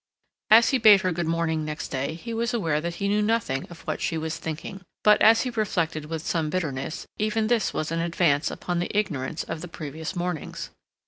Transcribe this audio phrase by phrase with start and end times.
[0.49, 3.67] As he bade her good morning next day he was aware that he knew nothing
[3.69, 7.91] of what she was thinking, but, as he reflected with some bitterness, even this was
[7.91, 10.71] an advance upon the ignorance of the previous mornings.